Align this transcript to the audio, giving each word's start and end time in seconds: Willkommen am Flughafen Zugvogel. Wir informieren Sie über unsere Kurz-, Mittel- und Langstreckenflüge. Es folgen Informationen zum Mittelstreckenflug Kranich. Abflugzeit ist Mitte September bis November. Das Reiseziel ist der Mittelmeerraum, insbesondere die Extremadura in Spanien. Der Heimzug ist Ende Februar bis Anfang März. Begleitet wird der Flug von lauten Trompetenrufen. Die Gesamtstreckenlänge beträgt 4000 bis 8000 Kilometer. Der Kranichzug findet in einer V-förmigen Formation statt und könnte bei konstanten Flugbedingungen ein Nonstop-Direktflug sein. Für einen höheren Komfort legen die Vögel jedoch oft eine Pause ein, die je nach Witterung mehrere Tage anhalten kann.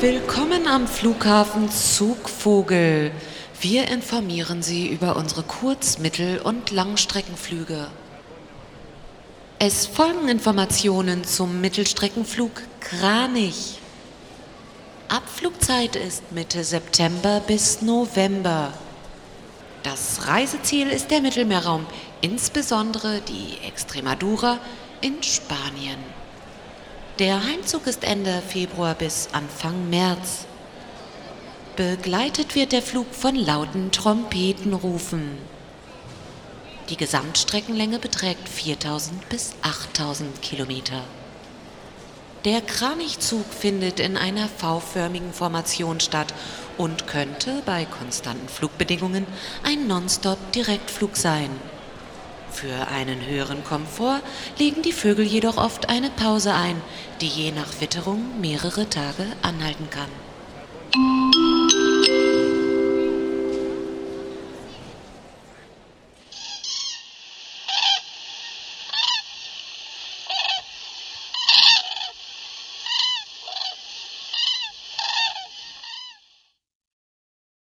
Willkommen 0.00 0.66
am 0.66 0.86
Flughafen 0.86 1.70
Zugvogel. 1.70 3.12
Wir 3.60 3.88
informieren 3.88 4.62
Sie 4.62 4.88
über 4.88 5.16
unsere 5.16 5.42
Kurz-, 5.42 5.98
Mittel- 5.98 6.40
und 6.40 6.70
Langstreckenflüge. 6.70 7.88
Es 9.58 9.86
folgen 9.86 10.28
Informationen 10.28 11.24
zum 11.24 11.60
Mittelstreckenflug 11.60 12.62
Kranich. 12.80 13.78
Abflugzeit 15.08 15.96
ist 15.96 16.32
Mitte 16.32 16.64
September 16.64 17.42
bis 17.46 17.82
November. 17.82 18.72
Das 19.82 20.28
Reiseziel 20.28 20.88
ist 20.88 21.10
der 21.10 21.20
Mittelmeerraum, 21.20 21.86
insbesondere 22.22 23.20
die 23.20 23.58
Extremadura 23.66 24.58
in 25.02 25.22
Spanien. 25.22 26.21
Der 27.22 27.44
Heimzug 27.44 27.86
ist 27.86 28.02
Ende 28.02 28.42
Februar 28.42 28.96
bis 28.96 29.28
Anfang 29.30 29.88
März. 29.88 30.44
Begleitet 31.76 32.56
wird 32.56 32.72
der 32.72 32.82
Flug 32.82 33.14
von 33.14 33.36
lauten 33.36 33.92
Trompetenrufen. 33.92 35.38
Die 36.88 36.96
Gesamtstreckenlänge 36.96 38.00
beträgt 38.00 38.48
4000 38.48 39.28
bis 39.28 39.52
8000 39.62 40.42
Kilometer. 40.42 41.04
Der 42.44 42.60
Kranichzug 42.60 43.46
findet 43.56 44.00
in 44.00 44.16
einer 44.16 44.48
V-förmigen 44.48 45.32
Formation 45.32 46.00
statt 46.00 46.34
und 46.76 47.06
könnte 47.06 47.62
bei 47.64 47.84
konstanten 47.84 48.48
Flugbedingungen 48.48 49.28
ein 49.62 49.86
Nonstop-Direktflug 49.86 51.16
sein. 51.16 51.50
Für 52.52 52.88
einen 52.88 53.26
höheren 53.26 53.64
Komfort 53.64 54.20
legen 54.58 54.82
die 54.82 54.92
Vögel 54.92 55.24
jedoch 55.24 55.56
oft 55.56 55.88
eine 55.88 56.10
Pause 56.10 56.54
ein, 56.54 56.80
die 57.20 57.26
je 57.26 57.50
nach 57.50 57.80
Witterung 57.80 58.40
mehrere 58.40 58.88
Tage 58.88 59.26
anhalten 59.42 59.88
kann. 59.90 61.41